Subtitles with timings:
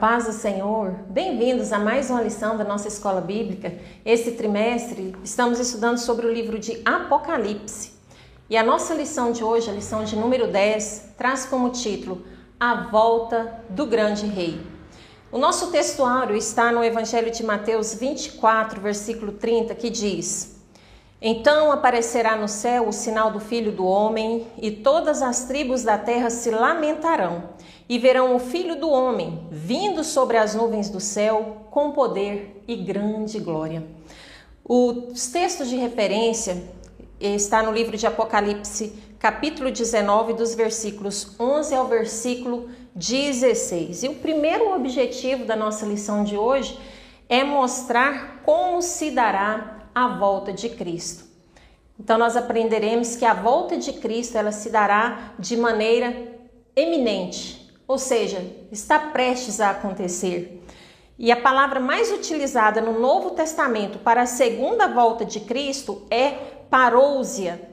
[0.00, 3.76] Paz do Senhor, bem-vindos a mais uma lição da nossa escola bíblica.
[4.04, 7.94] Esse trimestre estamos estudando sobre o livro de Apocalipse.
[8.48, 12.24] E a nossa lição de hoje, a lição de número 10, traz como título
[12.60, 14.60] A Volta do Grande Rei.
[15.32, 20.60] O nosso textuário está no Evangelho de Mateus 24, versículo 30, que diz:
[21.20, 25.98] Então aparecerá no céu o sinal do Filho do Homem, e todas as tribos da
[25.98, 27.57] terra se lamentarão
[27.88, 32.76] e verão o Filho do Homem vindo sobre as nuvens do céu com poder e
[32.76, 33.84] grande glória.
[34.64, 36.62] Os textos de referência
[37.18, 44.02] está no livro de Apocalipse, capítulo 19, dos versículos 11 ao versículo 16.
[44.02, 46.78] E o primeiro objetivo da nossa lição de hoje
[47.28, 51.24] é mostrar como se dará a volta de Cristo.
[51.98, 56.38] Então nós aprenderemos que a volta de Cristo ela se dará de maneira
[56.76, 57.57] eminente,
[57.88, 60.62] ou seja, está prestes a acontecer.
[61.18, 66.30] E a palavra mais utilizada no Novo Testamento para a segunda volta de Cristo é
[66.70, 67.72] parousia,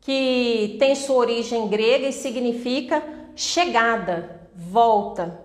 [0.00, 3.02] que tem sua origem grega e significa
[3.34, 5.42] chegada, volta.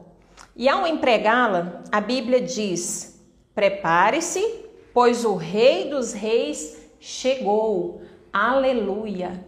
[0.56, 3.20] E ao empregá-la, a Bíblia diz:
[3.54, 8.02] prepare-se, pois o Rei dos Reis chegou.
[8.32, 9.46] Aleluia.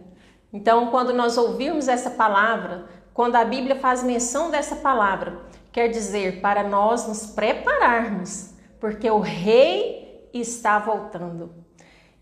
[0.52, 2.86] Então, quando nós ouvirmos essa palavra,
[3.18, 5.40] quando a Bíblia faz menção dessa palavra,
[5.72, 11.52] quer dizer para nós nos prepararmos, porque o rei está voltando.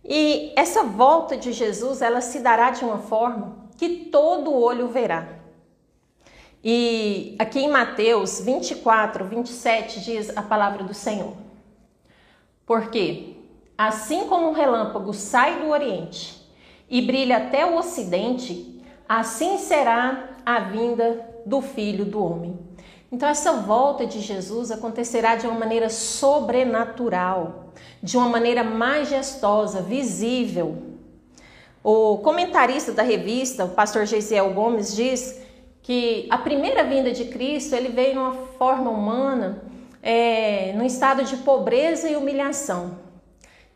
[0.02, 5.28] E essa volta de Jesus, ela se dará de uma forma que todo olho verá.
[6.64, 11.34] E aqui em Mateus 24, 27 diz a palavra do Senhor.
[12.64, 13.36] Porque
[13.76, 16.42] assim como um relâmpago sai do oriente
[16.88, 22.56] e brilha até o ocidente, assim será a vinda do Filho do Homem.
[23.10, 30.76] Então, essa volta de Jesus acontecerá de uma maneira sobrenatural, de uma maneira majestosa, visível.
[31.82, 35.40] O comentarista da revista, o pastor Geisiel Gomes, diz
[35.82, 39.62] que a primeira vinda de Cristo ele veio numa forma humana,
[40.02, 42.98] é, num estado de pobreza e humilhação.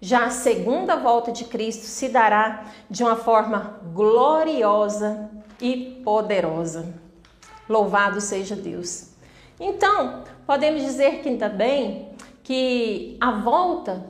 [0.00, 5.30] Já a segunda volta de Cristo se dará de uma forma gloriosa
[5.60, 6.94] e poderosa.
[7.68, 9.10] Louvado seja Deus.
[9.58, 12.08] Então, podemos dizer que também
[12.42, 14.04] que a volta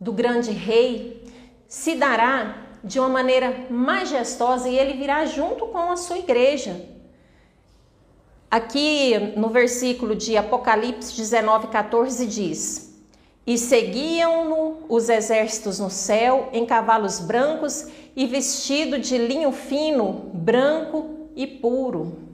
[0.00, 1.22] do grande rei
[1.68, 6.88] se dará de uma maneira majestosa e ele virá junto com a sua igreja.
[8.50, 12.93] Aqui no versículo de Apocalipse 19, 14 diz:
[13.46, 21.28] E seguiam-no os exércitos no céu em cavalos brancos e vestido de linho fino, branco
[21.36, 22.24] e puro.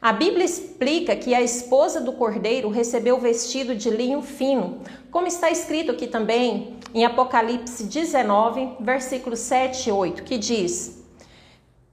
[0.00, 4.80] A Bíblia explica que a esposa do cordeiro recebeu vestido de linho fino,
[5.10, 11.02] como está escrito aqui também em Apocalipse 19, versículos 7 e 8, que diz: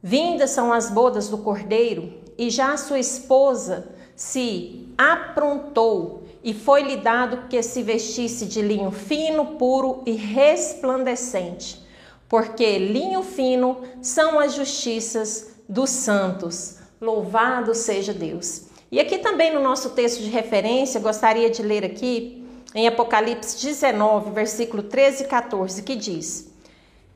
[0.03, 7.47] Vindas são as bodas do cordeiro, e já sua esposa se aprontou, e foi-lhe dado
[7.49, 11.85] que se vestisse de linho fino, puro e resplandecente
[12.27, 16.77] porque linho fino são as justiças dos santos.
[16.99, 18.63] Louvado seja Deus.
[18.91, 22.43] E aqui também no nosso texto de referência, gostaria de ler aqui
[22.73, 26.51] em Apocalipse 19, versículo 13 e 14, que diz: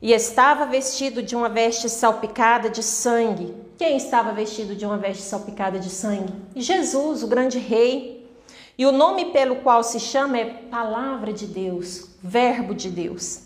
[0.00, 3.54] E estava vestido de uma veste salpicada de sangue.
[3.80, 6.34] Quem estava vestido de uma veste salpicada de sangue?
[6.54, 8.30] Jesus, o grande rei.
[8.76, 13.44] E o nome pelo qual se chama é Palavra de Deus, Verbo de Deus.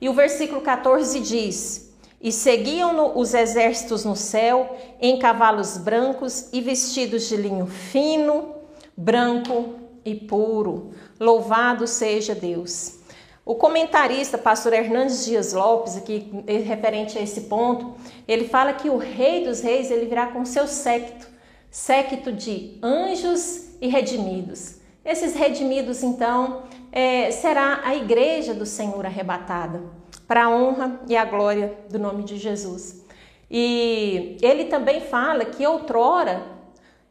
[0.00, 6.60] E o versículo 14 diz: E seguiam-no os exércitos no céu, em cavalos brancos e
[6.60, 8.54] vestidos de linho fino,
[8.96, 9.74] branco
[10.04, 10.92] e puro.
[11.18, 13.01] Louvado seja Deus.
[13.44, 17.94] O comentarista, pastor Hernandes Dias Lopes, aqui referente a esse ponto,
[18.28, 21.26] ele fala que o rei dos reis ele virá com seu séquito,
[21.68, 24.76] séquito de anjos e redimidos.
[25.04, 26.62] Esses redimidos, então,
[26.92, 29.82] é, será a igreja do Senhor arrebatada,
[30.28, 33.04] para a honra e a glória do nome de Jesus.
[33.50, 36.44] E ele também fala que outrora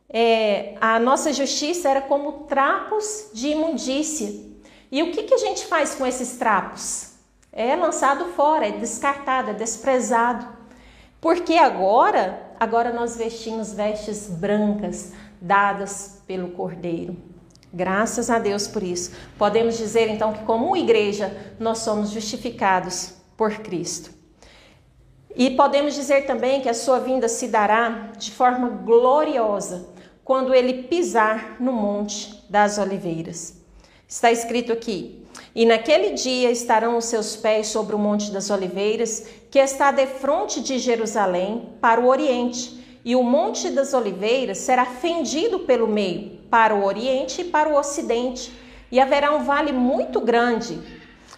[0.09, 4.50] é, a nossa justiça era como trapos de imundícia.
[4.91, 7.11] E o que, que a gente faz com esses trapos?
[7.53, 10.45] É lançado fora, é descartado, é desprezado.
[11.21, 17.15] Porque agora, agora nós vestimos vestes brancas dadas pelo Cordeiro.
[17.73, 19.13] Graças a Deus por isso.
[19.37, 24.11] Podemos dizer então que, como igreja, nós somos justificados por Cristo.
[25.33, 29.87] E podemos dizer também que a sua vinda se dará de forma gloriosa
[30.21, 33.60] quando ele pisar no monte das Oliveiras.
[34.11, 35.25] Está escrito aqui:
[35.55, 40.59] E naquele dia estarão os seus pés sobre o Monte das Oliveiras, que está defronte
[40.59, 46.75] de Jerusalém, para o oriente, e o Monte das Oliveiras será fendido pelo meio, para
[46.75, 48.51] o oriente e para o ocidente,
[48.91, 50.77] e haverá um vale muito grande,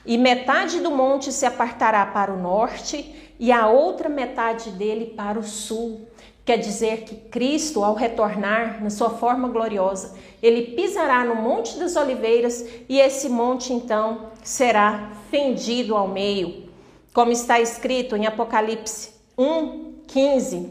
[0.04, 5.38] e metade do monte se apartará para o norte, e a outra metade dele para
[5.38, 6.08] o sul.
[6.46, 11.96] Quer dizer que Cristo, ao retornar na sua forma gloriosa, ele pisará no Monte das
[11.96, 16.70] Oliveiras e esse monte então será fendido ao meio.
[17.14, 20.70] Como está escrito em Apocalipse 1:15,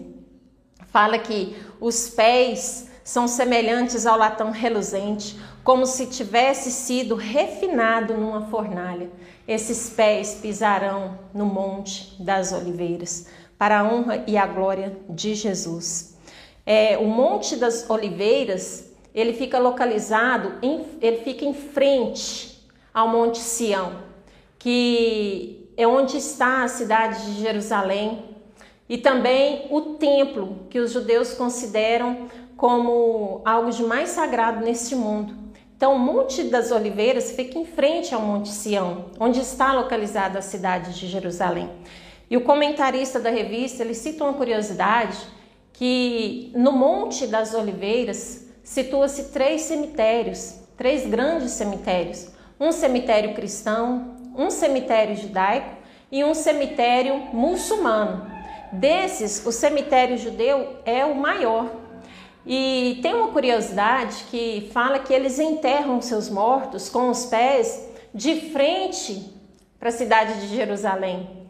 [0.89, 8.43] fala que os pés são semelhantes ao latão reluzente, como se tivesse sido refinado numa
[8.43, 9.11] fornalha.
[9.49, 13.27] Esses pés pisarão no Monte das Oliveiras
[13.63, 16.19] para a honra e a glória de Jesus.
[16.67, 22.61] É, o Monte das Oliveiras, ele fica localizado, em, ele fica em frente
[22.93, 23.99] ao Monte Sião,
[24.59, 28.25] que é onde está a cidade de Jerusalém,
[28.89, 32.27] e também o templo, que os judeus consideram
[32.57, 35.37] como algo de mais sagrado neste mundo.
[35.77, 40.43] Então, o Monte das Oliveiras fica em frente ao Monte Sião, onde está localizada a
[40.43, 41.71] cidade de Jerusalém.
[42.31, 45.19] E o comentarista da revista ele cita uma curiosidade
[45.73, 52.29] que no Monte das Oliveiras situa-se três cemitérios, três grandes cemitérios:
[52.59, 55.77] um cemitério cristão, um cemitério judaico
[56.11, 58.31] e um cemitério muçulmano.
[58.73, 61.71] Desses, o cemitério judeu é o maior.
[62.47, 68.51] E tem uma curiosidade que fala que eles enterram seus mortos com os pés de
[68.51, 69.33] frente
[69.79, 71.42] para a cidade de Jerusalém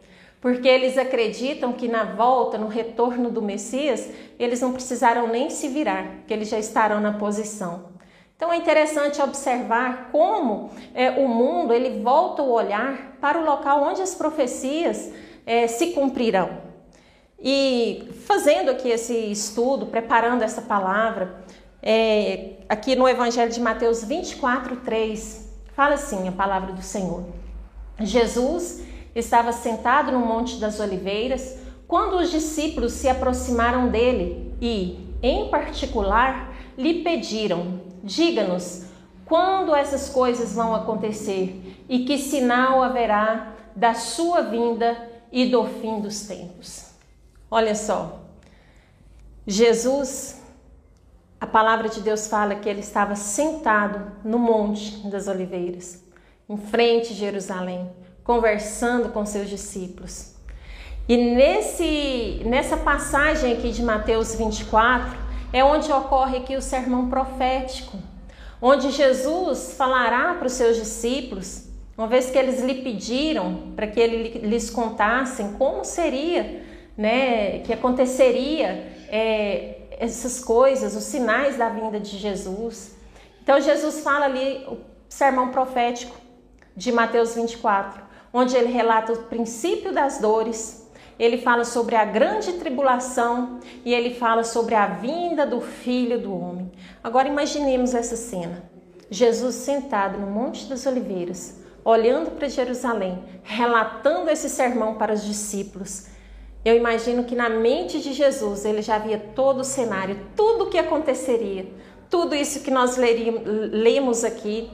[0.43, 5.69] porque eles acreditam que na volta, no retorno do Messias, eles não precisarão nem se
[5.69, 7.93] virar, que eles já estarão na posição.
[8.35, 13.83] Então é interessante observar como é, o mundo ele volta o olhar para o local
[13.83, 15.13] onde as profecias
[15.45, 16.57] é, se cumprirão.
[17.39, 21.41] E fazendo aqui esse estudo, preparando essa palavra,
[21.81, 27.23] é, aqui no Evangelho de Mateus 24, 3, fala assim a palavra do Senhor.
[27.97, 28.83] Jesus
[29.15, 31.57] estava sentado no Monte das Oliveiras
[31.87, 38.85] quando os discípulos se aproximaram dele e, em particular, lhe pediram: Diga-nos
[39.25, 44.97] quando essas coisas vão acontecer e que sinal haverá da sua vinda
[45.31, 46.91] e do fim dos tempos.
[47.49, 48.21] Olha só,
[49.45, 50.41] Jesus,
[51.39, 56.03] a palavra de Deus fala que ele estava sentado no Monte das Oliveiras,
[56.49, 60.33] em frente a Jerusalém conversando com seus discípulos.
[61.07, 65.21] E nesse, nessa passagem aqui de Mateus 24
[65.51, 67.97] é onde ocorre aqui o sermão profético,
[68.61, 71.67] onde Jesus falará para os seus discípulos,
[71.97, 76.63] uma vez que eles lhe pediram para que ele lhes contassem como seria,
[76.97, 82.95] né, que aconteceria é, essas coisas, os sinais da vinda de Jesus.
[83.43, 84.77] Então Jesus fala ali o
[85.09, 86.15] sermão profético
[86.75, 92.53] de Mateus 24 onde ele relata o princípio das dores, ele fala sobre a grande
[92.53, 96.71] tribulação e ele fala sobre a vinda do Filho do Homem.
[97.03, 98.63] Agora imaginemos essa cena:
[99.09, 106.07] Jesus sentado no Monte das Oliveiras, olhando para Jerusalém, relatando esse sermão para os discípulos.
[106.65, 110.69] Eu imagino que na mente de Jesus ele já via todo o cenário, tudo o
[110.69, 111.67] que aconteceria,
[112.09, 114.71] tudo isso que nós lemos aqui,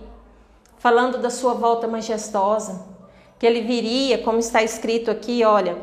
[0.78, 2.99] falando da sua volta majestosa,
[3.39, 5.77] que ele viria, como está escrito aqui, olha,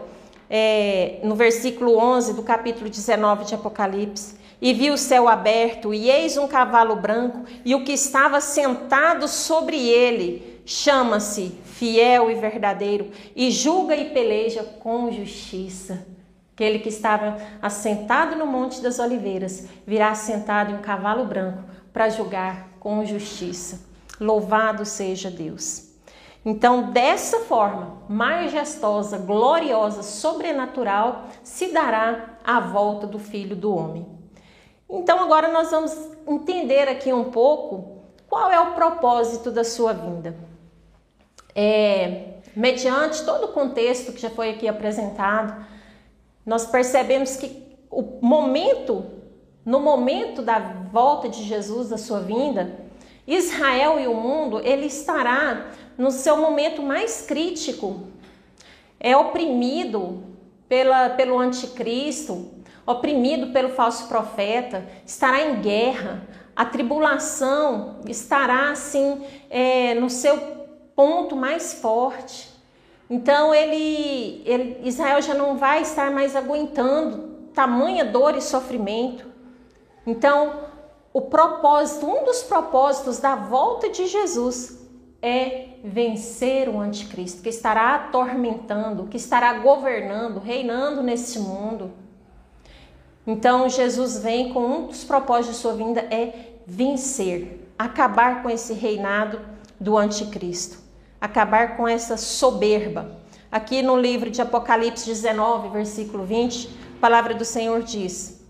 [0.48, 4.36] é, no versículo 11 do capítulo 19 de Apocalipse.
[4.60, 9.26] E viu o céu aberto, e eis um cavalo branco, e o que estava sentado
[9.28, 16.06] sobre ele chama-se Fiel e Verdadeiro, e julga e peleja com justiça.
[16.54, 22.08] Aquele que estava assentado no Monte das Oliveiras virá assentado em um cavalo branco para
[22.08, 23.80] julgar com justiça.
[24.18, 25.85] Louvado seja Deus.
[26.48, 34.06] Então, dessa forma, majestosa, gloriosa, sobrenatural, se dará a volta do Filho do Homem.
[34.88, 35.92] Então, agora nós vamos
[36.24, 40.36] entender aqui um pouco qual é o propósito da sua vinda.
[41.52, 45.66] É, mediante todo o contexto que já foi aqui apresentado,
[46.44, 49.04] nós percebemos que o momento,
[49.64, 50.60] no momento da
[50.92, 52.86] volta de Jesus, da sua vinda,
[53.26, 58.08] Israel e o mundo, ele estará no seu momento mais crítico,
[59.00, 60.22] é oprimido
[60.68, 62.50] pela, pelo anticristo,
[62.86, 66.26] oprimido pelo falso profeta, estará em guerra.
[66.54, 70.38] a tribulação estará assim é, no seu
[70.94, 72.50] ponto mais forte.
[73.08, 79.26] Então ele, ele, Israel já não vai estar mais aguentando tamanha dor e sofrimento.
[80.06, 80.64] Então
[81.12, 84.86] o propósito, um dos propósitos da volta de Jesus
[85.22, 91.92] é vencer o anticristo, que estará atormentando, que estará governando, reinando neste mundo.
[93.24, 98.72] Então Jesus vem com um dos propósitos de sua vinda é vencer, acabar com esse
[98.72, 99.40] reinado
[99.78, 100.78] do anticristo,
[101.20, 103.18] acabar com essa soberba.
[103.50, 108.44] Aqui no livro de Apocalipse 19, versículo 20, a palavra do Senhor diz: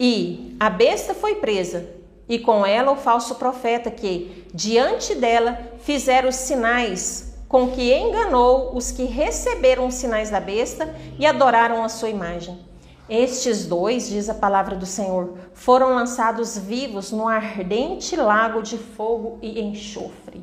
[0.00, 1.86] E a besta foi presa,
[2.28, 8.90] e com ela o falso profeta que, diante dela, fizeram sinais com que enganou os
[8.90, 12.58] que receberam os sinais da besta e adoraram a sua imagem.
[13.08, 19.38] Estes dois, diz a palavra do Senhor, foram lançados vivos no ardente lago de fogo
[19.42, 20.42] e enxofre.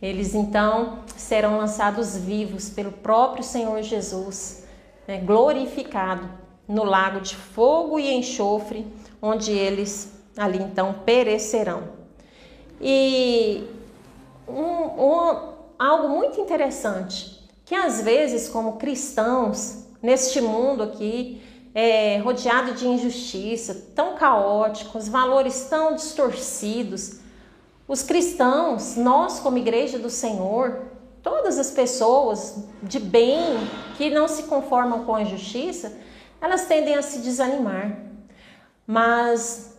[0.00, 4.64] Eles então serão lançados vivos pelo próprio Senhor Jesus,
[5.06, 6.28] né, glorificado
[6.68, 8.86] no lago de fogo e enxofre,
[9.20, 11.84] onde eles ali então perecerão.
[12.80, 13.64] E
[14.46, 21.42] um, um, algo muito interessante, que às vezes, como cristãos, neste mundo aqui,
[21.74, 27.20] é, rodeado de injustiça, tão caótico, os valores tão distorcidos.
[27.86, 30.86] Os cristãos, nós como igreja do Senhor,
[31.22, 33.38] todas as pessoas de bem
[33.96, 35.92] que não se conformam com a injustiça,
[36.40, 37.98] elas tendem a se desanimar.
[38.86, 39.75] Mas,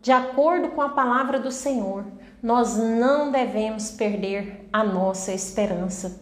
[0.00, 2.04] de acordo com a palavra do Senhor,
[2.42, 6.20] nós não devemos perder a nossa esperança.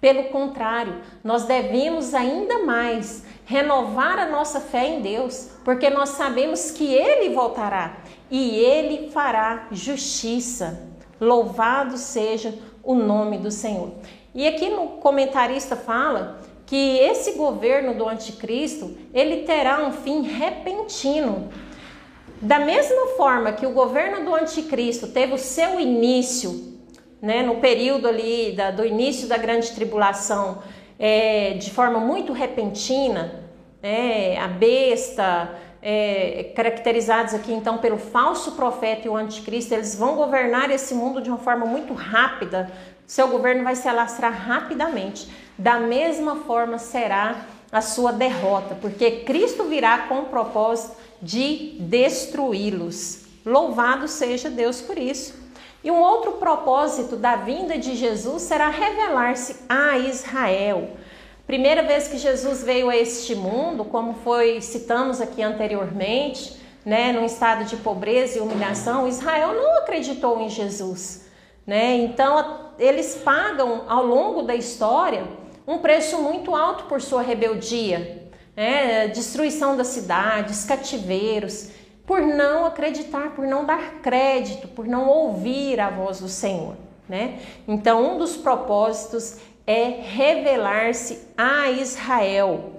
[0.00, 6.70] Pelo contrário, nós devemos ainda mais renovar a nossa fé em Deus, porque nós sabemos
[6.70, 7.98] que Ele voltará
[8.30, 10.88] e Ele fará justiça.
[11.20, 13.92] Louvado seja o nome do Senhor.
[14.34, 21.50] E aqui no comentarista fala que esse governo do anticristo, ele terá um fim repentino.
[22.40, 26.70] Da mesma forma que o governo do anticristo teve o seu início
[27.20, 30.62] né, no período ali da, do início da grande tribulação,
[30.98, 33.44] é, de forma muito repentina,
[33.82, 40.14] né, a besta, é, caracterizados aqui então pelo falso profeta e o anticristo, eles vão
[40.16, 42.70] governar esse mundo de uma forma muito rápida.
[43.06, 45.28] Seu governo vai se alastrar rapidamente.
[45.58, 53.22] Da mesma forma será a sua derrota, porque Cristo virá com o propósito de destruí-los.
[53.44, 55.34] Louvado seja Deus por isso.
[55.82, 60.90] E um outro propósito da vinda de Jesus será revelar-se a Israel.
[61.46, 67.24] Primeira vez que Jesus veio a este mundo, como foi citamos aqui anteriormente, né, num
[67.24, 71.26] estado de pobreza e humilhação, Israel não acreditou em Jesus,
[71.66, 71.96] né?
[71.96, 75.24] Então eles pagam ao longo da história
[75.66, 78.19] um preço muito alto por sua rebeldia,
[78.56, 79.08] né?
[79.08, 81.70] destruição das cidades, cativeiros
[82.06, 86.74] por não acreditar, por não dar crédito, por não ouvir a voz do Senhor,
[87.08, 87.38] né?
[87.68, 92.72] Então, um dos propósitos é revelar-se a Israel.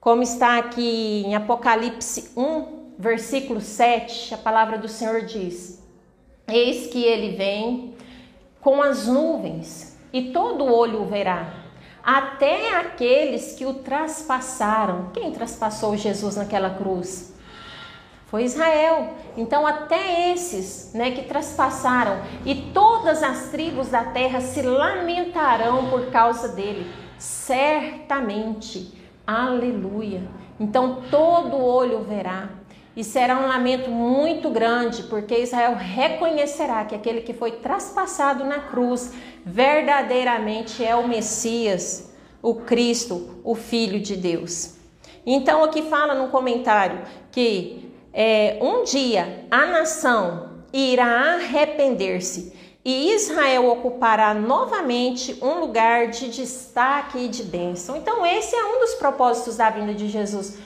[0.00, 5.80] Como está aqui em Apocalipse 1, versículo 7, a palavra do Senhor diz:
[6.48, 7.94] Eis que ele vem
[8.60, 11.65] com as nuvens, e todo olho o verá,
[12.06, 15.10] até aqueles que o traspassaram.
[15.12, 17.34] Quem traspassou Jesus naquela cruz?
[18.26, 19.14] Foi Israel.
[19.36, 26.06] Então, até esses né, que traspassaram, e todas as tribos da terra se lamentarão por
[26.12, 28.92] causa dele, certamente.
[29.26, 30.22] Aleluia.
[30.60, 32.50] Então, todo olho verá.
[32.96, 38.58] E será um lamento muito grande, porque Israel reconhecerá que aquele que foi traspassado na
[38.58, 39.12] cruz
[39.44, 42.10] verdadeiramente é o Messias,
[42.42, 44.76] o Cristo, o Filho de Deus.
[45.26, 53.68] Então, aqui fala no comentário que é, um dia a nação irá arrepender-se e Israel
[53.68, 57.96] ocupará novamente um lugar de destaque e de bênção.
[57.96, 60.56] Então, esse é um dos propósitos da vinda de Jesus,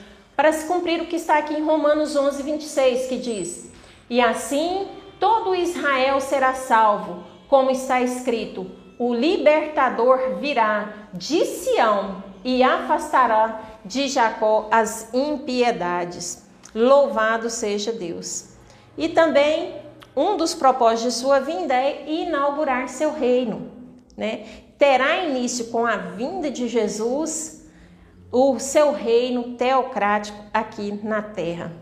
[0.41, 3.71] para se cumprir o que está aqui em Romanos 11, 26, que diz:
[4.09, 12.63] E assim todo Israel será salvo, como está escrito: o libertador virá de Sião e
[12.63, 16.47] afastará de Jacó as impiedades.
[16.75, 18.55] Louvado seja Deus.
[18.97, 19.75] E também
[20.17, 23.71] um dos propósitos de sua vinda é inaugurar seu reino,
[24.17, 24.47] né?
[24.79, 27.60] Terá início com a vinda de Jesus
[28.33, 31.73] o seu reino teocrático aqui na terra,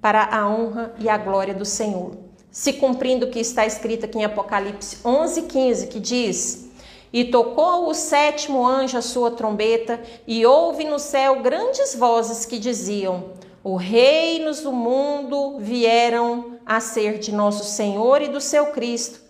[0.00, 2.12] para a honra e a glória do Senhor.
[2.50, 6.68] se cumprindo o que está escrito aqui em Apocalipse 11, 15, que diz:
[7.12, 12.58] E tocou o sétimo anjo a sua trombeta, e houve no céu grandes vozes que
[12.58, 19.20] diziam: Os reinos do mundo vieram a ser de nosso Senhor e do seu Cristo,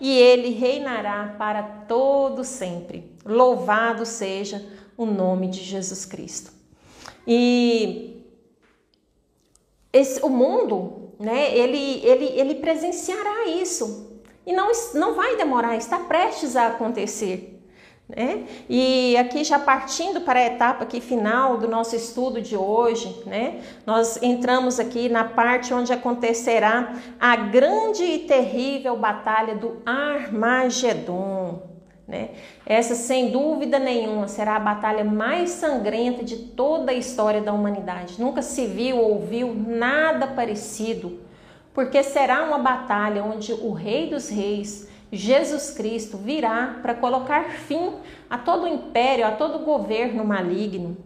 [0.00, 3.12] e ele reinará para todo sempre.
[3.26, 4.64] Louvado seja
[5.00, 6.52] o nome de Jesus Cristo.
[7.26, 8.22] E
[9.90, 14.20] esse, o mundo, né, ele, ele, ele presenciará isso.
[14.46, 17.58] E não, não vai demorar, está prestes a acontecer.
[18.06, 18.44] Né?
[18.68, 23.62] E aqui já partindo para a etapa aqui final do nosso estudo de hoje, né?
[23.86, 31.69] Nós entramos aqui na parte onde acontecerá a grande e terrível batalha do Armagedon.
[32.10, 32.30] Né?
[32.66, 38.20] Essa, sem dúvida nenhuma, será a batalha mais sangrenta de toda a história da humanidade.
[38.20, 41.20] Nunca se viu ou ouviu nada parecido,
[41.72, 47.92] porque será uma batalha onde o Rei dos Reis, Jesus Cristo, virá para colocar fim
[48.28, 50.96] a todo o império, a todo o governo maligno.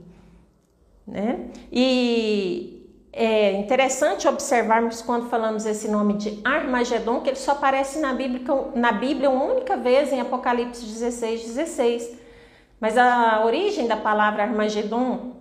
[1.06, 1.50] Né?
[1.70, 2.73] E
[3.16, 8.42] é interessante observarmos quando falamos esse nome de Armagedon, que ele só aparece na Bíblia,
[8.74, 12.18] na Bíblia uma única vez em Apocalipse 16, 16.
[12.80, 15.36] Mas a origem da palavra Armagedon,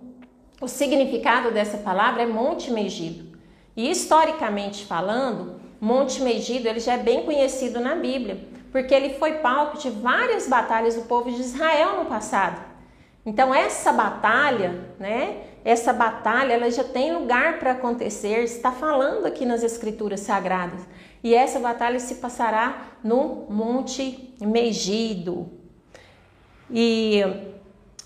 [0.62, 3.36] o significado dessa palavra é Monte Megido.
[3.76, 8.38] E historicamente falando, Monte Megido ele já é bem conhecido na Bíblia,
[8.72, 12.62] porque ele foi palco de várias batalhas do povo de Israel no passado.
[13.26, 19.46] Então essa batalha, né, essa batalha ela já tem lugar para acontecer, está falando aqui
[19.46, 20.82] nas escrituras sagradas.
[21.24, 25.50] E essa batalha se passará no Monte Megido.
[26.70, 27.22] E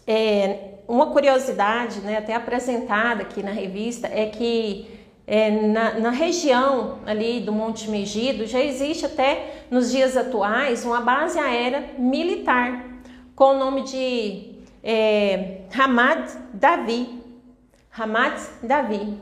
[0.06, 4.88] é, uma curiosidade, né, até apresentada aqui na revista, é que
[5.26, 11.02] é, na, na, região ali do Monte Megido já existe até nos dias atuais uma
[11.02, 12.86] base aérea militar
[13.36, 17.27] com o nome de é, Hamad Davi.
[17.98, 19.18] Ramat Davi.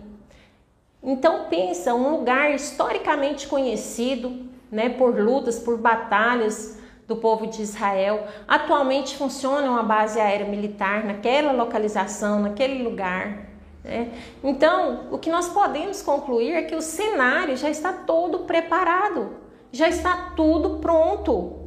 [1.02, 8.28] Então pensa, um lugar historicamente conhecido, né, por lutas, por batalhas do povo de Israel.
[8.46, 13.48] Atualmente funciona uma base aérea militar naquela localização, naquele lugar.
[13.82, 14.12] Né?
[14.44, 19.38] Então, o que nós podemos concluir é que o cenário já está todo preparado,
[19.72, 21.62] já está tudo pronto.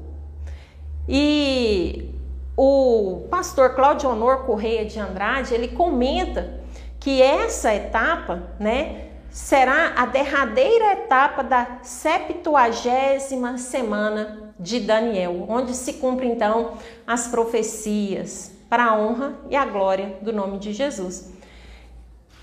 [1.09, 2.18] E
[2.61, 6.59] o pastor Claudio Honor Correia de Andrade, ele comenta
[6.99, 15.93] que essa etapa, né, será a derradeira etapa da septuagésima semana de Daniel, onde se
[15.95, 16.73] cumprem então
[17.07, 21.33] as profecias para a honra e a glória do nome de Jesus.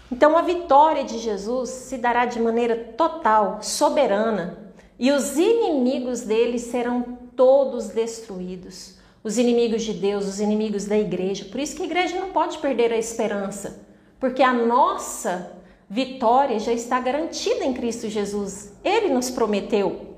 [0.09, 4.59] Então a vitória de Jesus se dará de maneira total, soberana,
[4.97, 8.94] e os inimigos dele serão todos destruídos.
[9.25, 11.43] Os inimigos de Deus, os inimigos da igreja.
[11.43, 13.83] Por isso que a igreja não pode perder a esperança
[14.19, 15.51] porque a nossa
[15.89, 18.73] vitória já está garantida em Cristo Jesus.
[18.83, 20.15] Ele nos prometeu.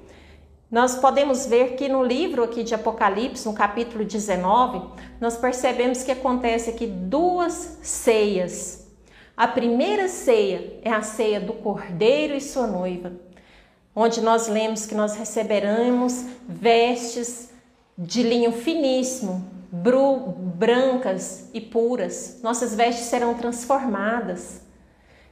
[0.72, 4.82] Nós podemos ver que no livro aqui de Apocalipse, no capítulo 19,
[5.20, 8.88] nós percebemos que acontece aqui duas ceias.
[9.36, 13.14] A primeira ceia é a ceia do Cordeiro e sua noiva,
[13.96, 17.50] onde nós lemos que nós receberemos vestes
[17.98, 22.40] de linho finíssimo, brancas e puras.
[22.44, 24.62] Nossas vestes serão transformadas.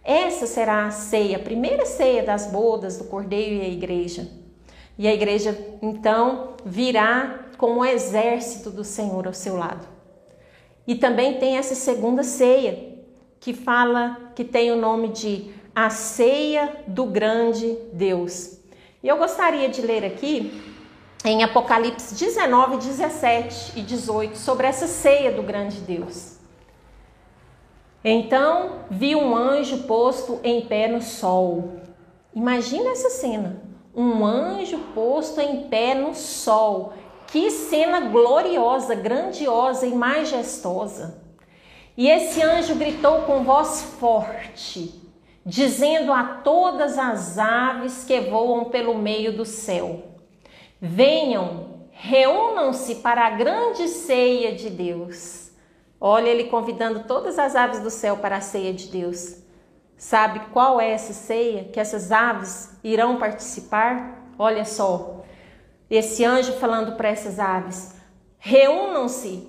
[0.04, 4.28] Essa será a ceia, a primeira ceia das bodas do Cordeiro e a igreja.
[4.98, 9.88] E a igreja então virá com o exército do Senhor ao seu lado.
[10.88, 12.96] E também tem essa segunda ceia,
[13.40, 18.60] que fala que tem o nome de a ceia do grande Deus.
[19.04, 20.75] E eu gostaria de ler aqui
[21.26, 26.36] em Apocalipse 19, 17 e 18 sobre essa ceia do grande Deus.
[28.04, 31.80] Então vi um anjo posto em pé no sol.
[32.34, 33.60] Imagina essa cena:
[33.96, 36.94] um anjo posto em pé no sol.
[37.28, 41.24] Que cena gloriosa, grandiosa e majestosa.
[41.98, 45.02] E esse anjo gritou com voz forte,
[45.44, 50.15] dizendo a todas as aves que voam pelo meio do céu:
[50.82, 55.52] Venham, reúnam-se para a grande ceia de Deus.
[56.00, 59.38] Olha ele convidando todas as aves do céu para a ceia de Deus.
[59.98, 64.30] Sabe qual é essa ceia que essas aves irão participar?
[64.38, 65.24] Olha só,
[65.90, 67.96] esse anjo falando para essas aves:
[68.38, 69.48] reúnam-se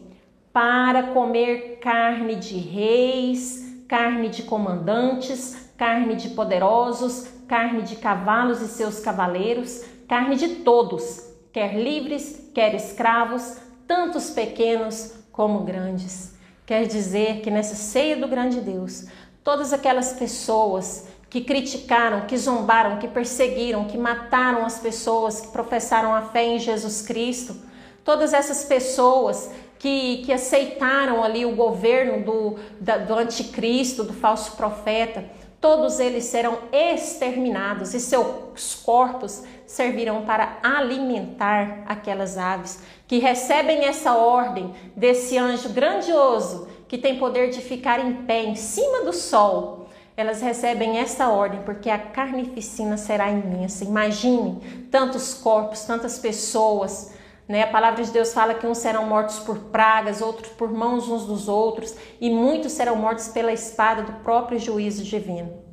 [0.52, 8.68] para comer carne de reis, carne de comandantes, carne de poderosos, carne de cavalos e
[8.68, 16.34] seus cavaleiros, carne de todos, quer livres, quer escravos, tantos pequenos como grandes.
[16.64, 19.06] Quer dizer que nessa ceia do grande Deus,
[19.44, 26.14] todas aquelas pessoas que criticaram, que zombaram, que perseguiram, que mataram as pessoas que professaram
[26.14, 27.56] a fé em Jesus Cristo,
[28.04, 34.56] todas essas pessoas que, que aceitaram ali o governo do, da, do anticristo, do falso
[34.56, 35.24] profeta,
[35.60, 44.14] todos eles serão exterminados e seus corpos servirão para alimentar aquelas aves que recebem essa
[44.14, 49.88] ordem desse anjo grandioso que tem poder de ficar em pé em cima do sol.
[50.16, 53.84] Elas recebem essa ordem porque a carnificina será imensa.
[53.84, 57.12] Imagine tantos corpos, tantas pessoas.
[57.48, 57.62] Né?
[57.62, 61.24] A palavra de Deus fala que uns serão mortos por pragas, outros por mãos uns
[61.24, 65.64] dos outros, e muitos serão mortos pela espada do próprio juízo divino.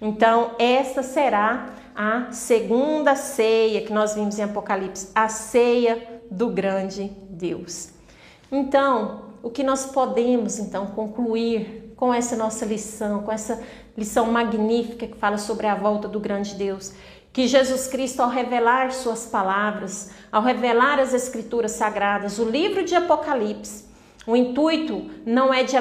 [0.00, 7.10] Então, essa será a segunda ceia que nós vimos em Apocalipse, a ceia do grande
[7.28, 7.90] Deus.
[8.50, 13.60] Então, o que nós podemos então concluir com essa nossa lição, com essa
[13.96, 16.92] lição magnífica que fala sobre a volta do grande Deus,
[17.32, 22.94] que Jesus Cristo ao revelar suas palavras, ao revelar as escrituras sagradas, o livro de
[22.94, 23.88] Apocalipse,
[24.28, 25.74] o intuito não é de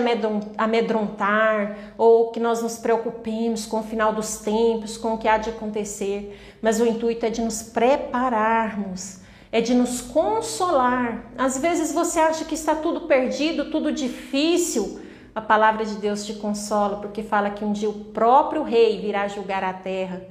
[0.58, 5.38] amedrontar ou que nós nos preocupemos com o final dos tempos, com o que há
[5.38, 9.20] de acontecer, mas o intuito é de nos prepararmos,
[9.52, 11.26] é de nos consolar.
[11.38, 15.02] Às vezes você acha que está tudo perdido, tudo difícil.
[15.36, 19.28] A palavra de Deus te consola, porque fala que um dia o próprio rei virá
[19.28, 20.26] julgar a terra,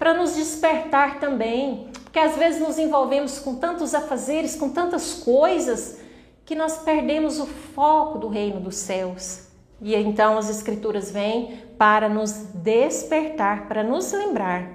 [0.00, 6.00] para nos despertar também, porque às vezes nos envolvemos com tantos afazeres, com tantas coisas,
[6.46, 9.46] que nós perdemos o foco do reino dos céus.
[9.78, 14.70] E então as escrituras vêm para nos despertar, para nos lembrar.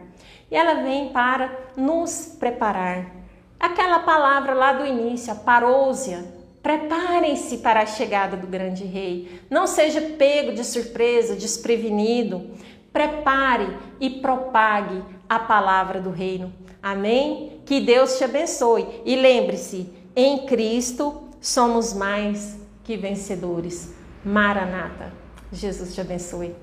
[0.52, 3.08] E ela vem para nos preparar.
[3.60, 6.24] Aquela palavra lá do início, a parousia,
[6.62, 9.42] preparem-se para a chegada do grande rei.
[9.50, 12.52] Não seja pego de surpresa, desprevenido.
[12.94, 16.54] Prepare e propague a palavra do reino.
[16.82, 17.62] Amém?
[17.66, 19.02] Que Deus te abençoe.
[19.06, 23.94] E lembre-se, em Cristo somos mais que vencedores.
[24.24, 25.12] Maranata.
[25.52, 26.56] Jesus te abençoe.